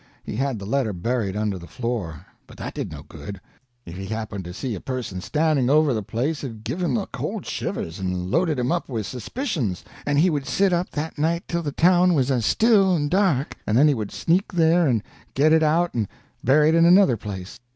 He 0.23 0.35
had 0.37 0.57
the 0.57 0.65
letter 0.65 0.93
buried 0.93 1.35
under 1.35 1.59
the 1.59 1.67
floor, 1.67 2.25
but 2.47 2.57
that 2.57 2.73
did 2.73 2.91
no 2.91 3.03
good; 3.03 3.39
if 3.85 3.95
he 3.97 4.07
happened 4.07 4.43
to 4.45 4.51
see 4.51 4.73
a 4.73 4.79
person 4.79 5.21
standing 5.21 5.69
over 5.69 5.93
the 5.93 6.01
place 6.01 6.43
it'd 6.43 6.63
give 6.63 6.81
him 6.81 6.95
the 6.95 7.05
cold 7.05 7.45
shivers, 7.45 7.99
and 7.99 8.31
loaded 8.31 8.57
him 8.57 8.71
up 8.71 8.89
with 8.89 9.05
suspicions, 9.05 9.85
and 10.03 10.17
he 10.17 10.31
would 10.31 10.47
sit 10.47 10.73
up 10.73 10.89
that 10.89 11.19
night 11.19 11.43
till 11.47 11.61
the 11.61 11.71
town 11.71 12.15
was 12.15 12.31
still 12.43 12.95
and 12.95 13.11
dark, 13.11 13.55
and 13.67 13.77
then 13.77 13.87
he 13.87 13.93
would 13.93 14.09
sneak 14.11 14.51
there 14.51 14.87
and 14.87 15.03
get 15.35 15.53
it 15.53 15.61
out 15.61 15.93
and 15.93 16.07
bury 16.43 16.69
it 16.69 16.73
in 16.73 16.85
another 16.85 17.15
place. 17.15 17.59